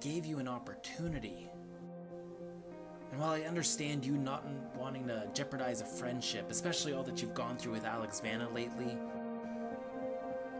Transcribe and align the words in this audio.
gave 0.00 0.26
you 0.26 0.38
an 0.38 0.48
opportunity. 0.48 1.48
And 3.10 3.20
while 3.20 3.30
I 3.30 3.42
understand 3.42 4.04
you 4.04 4.12
not 4.16 4.44
wanting 4.76 5.06
to 5.06 5.28
jeopardize 5.34 5.80
a 5.80 5.84
friendship, 5.84 6.50
especially 6.50 6.94
all 6.94 7.04
that 7.04 7.22
you've 7.22 7.34
gone 7.34 7.56
through 7.56 7.72
with 7.72 7.84
Alex 7.84 8.20
Vanna 8.20 8.48
lately, 8.50 8.96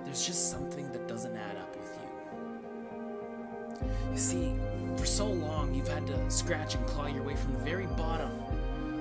there's 0.05 0.25
just 0.25 0.50
something 0.50 0.91
that 0.93 1.09
doesn't 1.09 1.36
add 1.36 1.57
up 1.57 1.77
with 1.77 1.99
you. 2.00 3.89
You 4.12 4.18
see, 4.18 4.55
for 4.96 5.07
so 5.07 5.27
long 5.27 5.75
you've 5.75 5.89
had 5.89 6.07
to 6.07 6.30
scratch 6.30 6.75
and 6.77 6.86
claw 6.86 7.07
your 7.07 7.22
way 7.22 7.35
from 7.35 7.55
the 7.55 7.61
very 7.61 7.86
bottom, 7.86 8.30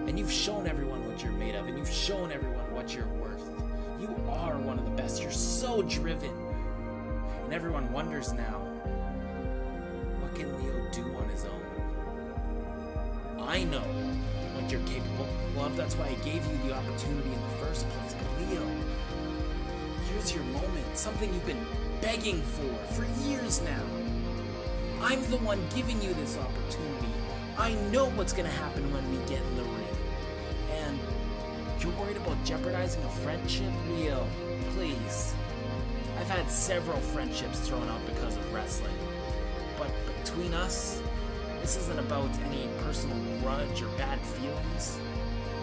and 0.08 0.18
you've 0.18 0.32
shown 0.32 0.66
everyone 0.66 1.08
what 1.08 1.22
you're 1.22 1.32
made 1.34 1.56
of, 1.56 1.68
and 1.68 1.78
you've 1.78 1.90
shown 1.90 2.32
everyone 2.32 2.74
what 2.74 2.96
you're 2.96 3.08
worth. 3.08 3.50
You 4.00 4.08
are 4.30 4.58
one 4.58 4.80
of 4.80 4.86
the 4.86 4.92
best. 4.92 5.22
You're 5.22 5.32
so 5.32 5.84
driven. 5.84 6.32
And 7.44 7.54
everyone 7.54 7.92
wonders 7.94 8.34
now 8.34 8.73
do 10.94 11.04
on 11.16 11.28
his 11.30 11.46
own? 11.46 11.62
I 13.40 13.64
know 13.64 13.82
what 14.54 14.72
you're 14.72 14.82
capable 14.82 15.28
of. 15.58 15.76
That's 15.76 15.96
why 15.96 16.08
I 16.08 16.14
gave 16.26 16.46
you 16.46 16.58
the 16.68 16.74
opportunity 16.76 17.30
in 17.30 17.42
the 17.42 17.66
first 17.66 17.90
place. 17.90 18.14
But 18.14 18.50
Leo, 18.50 18.66
here's 20.10 20.34
your 20.34 20.44
moment. 20.46 20.86
Something 20.96 21.34
you've 21.34 21.46
been 21.46 21.66
begging 22.02 22.42
for 22.42 22.74
for 22.94 23.06
years 23.28 23.62
now. 23.62 23.84
I'm 25.02 25.22
the 25.30 25.38
one 25.38 25.60
giving 25.76 26.02
you 26.02 26.14
this 26.14 26.38
opportunity. 26.38 27.14
I 27.58 27.74
know 27.92 28.10
what's 28.12 28.34
going 28.34 28.50
to 28.50 28.56
happen 28.58 28.92
when 28.94 29.04
we 29.12 29.18
get 29.28 29.42
in 29.42 29.56
the 29.56 29.64
ring. 29.64 29.98
And 30.72 31.00
you're 31.80 31.92
worried 31.94 32.18
about 32.18 32.44
jeopardizing 32.46 33.04
a 33.04 33.10
friendship? 33.10 33.72
Leo, 33.90 34.26
please. 34.76 35.34
I've 36.20 36.30
had 36.30 36.50
several 36.50 37.00
friendships 37.00 37.60
thrown 37.60 37.88
out 37.90 38.06
because 38.06 38.38
of 38.38 38.54
wrestling. 38.54 38.94
But 40.06 40.24
between 40.24 40.54
us, 40.54 41.02
this 41.62 41.78
isn't 41.78 42.00
about 42.00 42.30
any 42.46 42.68
personal 42.84 43.18
grudge 43.42 43.82
or 43.82 43.88
bad 43.98 44.20
feelings. 44.20 45.00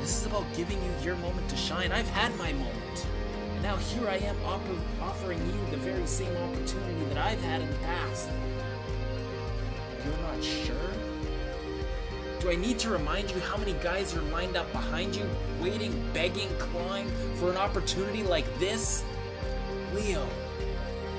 This 0.00 0.18
is 0.18 0.26
about 0.26 0.46
giving 0.54 0.82
you 0.82 0.90
your 1.02 1.16
moment 1.16 1.48
to 1.50 1.56
shine. 1.56 1.92
I've 1.92 2.08
had 2.08 2.36
my 2.38 2.52
moment. 2.52 3.06
And 3.52 3.62
now 3.62 3.76
here 3.76 4.08
I 4.08 4.16
am 4.16 4.36
offer- 4.44 4.80
offering 5.02 5.38
you 5.46 5.70
the 5.70 5.76
very 5.76 6.06
same 6.06 6.34
opportunity 6.36 7.04
that 7.10 7.18
I've 7.18 7.42
had 7.42 7.60
in 7.60 7.70
the 7.70 7.76
past. 7.78 8.30
You're 10.04 10.16
not 10.22 10.42
sure? 10.42 10.76
Do 12.40 12.50
I 12.50 12.56
need 12.56 12.78
to 12.78 12.88
remind 12.88 13.30
you 13.30 13.38
how 13.40 13.58
many 13.58 13.74
guys 13.82 14.16
are 14.16 14.22
lined 14.22 14.56
up 14.56 14.72
behind 14.72 15.14
you, 15.14 15.28
waiting, 15.60 15.92
begging, 16.14 16.48
clawing 16.58 17.10
for 17.34 17.50
an 17.50 17.58
opportunity 17.58 18.22
like 18.22 18.46
this? 18.58 19.04
Leo, 19.94 20.26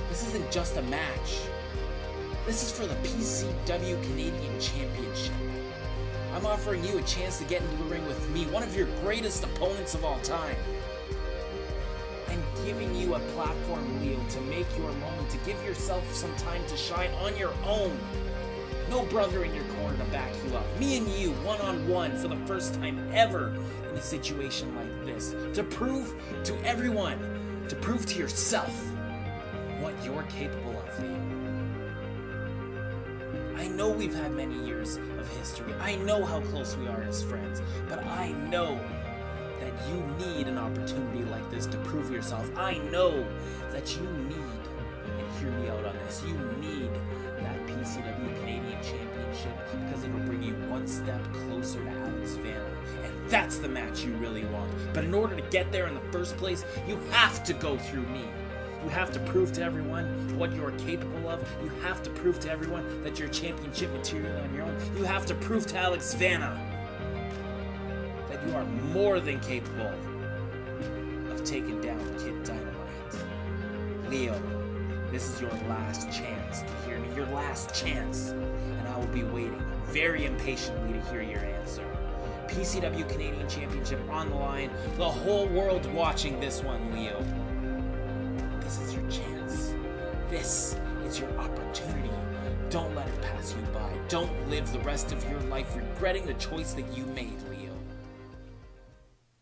this 0.09 0.27
isn't 0.30 0.52
just 0.52 0.77
a 0.77 0.81
match. 0.83 1.41
This 2.45 2.64
is 2.64 2.72
for 2.72 2.88
the 2.88 2.95
PCW 3.08 4.02
Canadian 4.02 4.59
Championship. 4.59 5.36
I'm 6.34 6.45
offering 6.48 6.83
you 6.83 6.98
a 6.98 7.02
chance 7.03 7.38
to 7.38 7.44
get 7.44 7.61
into 7.61 7.75
the 7.78 7.83
ring 7.83 8.06
with 8.08 8.30
me, 8.31 8.45
one 8.48 8.64
of 8.64 8.75
your 8.75 8.88
greatest 9.03 9.44
opponents 9.44 9.94
of 9.94 10.03
all 10.03 10.20
time. 10.22 10.56
I'm 12.28 12.42
giving 12.66 12.95
you 12.95 13.14
a 13.14 13.20
platform, 13.36 14.02
Leo, 14.02 14.20
to 14.30 14.42
make 14.42 14.66
your 14.75 14.92
moment, 14.94 15.30
to 15.30 15.38
give 15.45 15.64
yourself 15.64 16.03
some 16.16 16.36
time 16.38 16.66
to 16.66 16.75
shine 16.75 17.11
on 17.22 17.38
your 17.38 17.53
own. 17.64 17.95
No 18.89 19.05
brother 19.05 19.44
in 19.44 19.53
your 19.53 19.66
corner 19.76 19.95
to 19.98 20.03
back 20.05 20.31
you 20.44 20.58
up. 20.58 20.66
Me 20.80 20.98
and 20.98 21.08
you, 21.09 21.31
one 21.44 21.61
on 21.61 21.88
one, 21.88 22.17
for 22.17 22.28
the 22.28 22.38
first 22.48 22.73
time 22.73 23.08
ever 23.14 23.53
in 23.92 23.95
a 23.95 24.02
situation 24.02 24.76
like 24.76 25.05
this. 25.05 25.36
To 25.53 25.64
prove 25.64 26.16
to 26.45 26.55
everyone, 26.65 27.65
to 27.70 27.76
prove 27.76 28.08
to 28.08 28.17
yourself 28.17 28.76
what 29.80 29.94
you're 30.04 30.23
capable 30.23 30.80
of, 30.80 31.04
Leo. 31.04 31.51
I 33.61 33.67
know 33.67 33.89
we've 33.89 34.16
had 34.16 34.32
many 34.32 34.55
years 34.66 34.98
of 35.20 35.38
history. 35.38 35.72
I 35.80 35.95
know 35.98 36.26
how 36.26 36.39
close 36.39 36.76
we 36.77 36.88
are 36.88 37.04
as 37.04 37.22
friends. 37.22 37.61
But 37.88 38.04
I 38.05 38.32
know 38.49 38.80
that 39.60 39.72
you 39.88 40.04
need 40.26 40.48
an 40.48 40.58
opportunity 40.58 41.23
like 41.26 41.48
this 41.52 41.67
to 41.67 41.77
prove 41.77 42.10
yourself. 42.10 42.50
I 42.58 42.80
know 42.89 43.23
that 43.70 43.95
you 43.95 44.02
need, 44.02 44.61
and 45.20 45.39
hear 45.39 45.52
me 45.52 45.70
out 45.70 45.86
on 45.86 45.95
this, 46.08 46.23
you 46.26 46.33
need 46.60 46.89
that 47.42 47.67
PCW 47.67 48.39
Canadian 48.39 48.82
Championship 48.82 49.55
because 49.86 50.04
it'll 50.05 50.20
bring 50.21 50.42
you 50.42 50.55
one 50.67 50.88
step 50.88 51.21
closer 51.32 51.83
to 51.83 51.89
Alex 51.92 52.32
Vanna. 52.38 52.66
And 53.04 53.30
that's 53.30 53.60
the 53.60 53.70
match 53.70 54.04
you 54.04 54.14
really 54.14 54.45
want. 54.45 54.71
But 54.92 55.04
in 55.04 55.14
order 55.14 55.36
to 55.36 55.44
get 55.52 55.71
there 55.71 55.86
in 55.86 55.94
the 55.94 56.11
first 56.11 56.36
place, 56.38 56.66
you 56.88 56.98
have 57.11 57.44
to 57.44 57.54
go 57.54 57.77
through 57.77 58.08
me. 58.08 58.26
You 58.83 58.89
have 58.89 59.11
to 59.14 59.19
prove 59.19 59.53
to 59.53 59.64
everyone 59.64 60.37
what 60.37 60.53
you're 60.53 60.71
capable 60.71 61.30
of. 61.30 61.47
You 61.64 61.69
have 61.81 62.02
to 62.03 62.09
prove 62.09 62.39
to 62.42 62.52
everyone 62.52 63.03
that 63.03 63.19
you're 63.19 63.30
championship 63.30 63.92
material 63.92 64.36
on 64.42 64.55
your 64.55 64.64
own. 64.64 64.97
You 64.97 65.03
have 65.03 65.25
to 65.27 65.36
prove 65.36 65.67
to 65.67 65.77
Alex 65.77 66.14
Vanna 66.15 66.59
that 68.30 68.47
you 68.47 68.55
are 68.55 68.65
more 68.93 69.20
than 69.20 69.39
capable 69.39 69.93
of 71.31 71.43
taking 71.43 71.80
down 71.81 71.99
Kid 72.17 72.43
Dynamite. 72.43 72.71
Leo, 74.09 74.41
this 75.11 75.30
is 75.30 75.41
your 75.41 75.52
last 75.70 76.11
chance 76.11 76.61
to 76.61 76.73
hear 76.87 76.99
me. 76.99 77.14
Your 77.15 77.27
last 77.27 77.75
chance. 77.75 78.30
And 78.30 78.87
I 78.87 78.97
will 78.97 79.05
be 79.08 79.23
waiting 79.23 79.64
very 79.86 80.25
impatiently 80.25 80.93
to 80.93 81.05
hear 81.11 81.21
your 81.21 81.39
answer. 81.39 81.86
PCW 82.47 83.08
Canadian 83.08 83.47
Championship 83.47 83.99
on 84.09 84.30
the 84.30 84.36
line. 84.36 84.71
The 84.97 85.09
whole 85.09 85.47
world 85.47 85.86
watching 85.93 86.39
this 86.39 86.64
one, 86.64 86.91
Leo. 86.93 87.23
This 88.71 88.87
is 88.87 88.93
your 88.93 89.11
chance. 89.11 89.73
This 90.30 90.80
is 91.04 91.20
your 91.20 91.30
opportunity. 91.37 92.09
Don't 92.70 92.95
let 92.95 93.05
it 93.05 93.21
pass 93.21 93.54
you 93.54 93.61
by. 93.73 93.92
Don't 94.08 94.32
live 94.49 94.71
the 94.71 94.80
rest 94.80 95.11
of 95.11 95.30
your 95.30 95.42
life 95.42 95.76
regretting 95.76 96.26
the 96.26 96.36
choice 96.36 96.71
that 96.76 96.98
you 96.98 97.05
made, 97.08 97.36
Leo. 97.49 97.73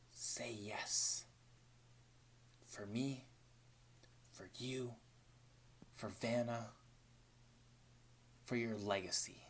Say 0.09 0.57
yes. 0.59 1.25
For 2.65 2.87
me, 2.87 3.27
for 4.31 4.49
you, 4.57 4.95
for 5.93 6.07
Vanna, 6.07 6.69
for 8.45 8.55
your 8.55 8.77
legacy. 8.77 9.43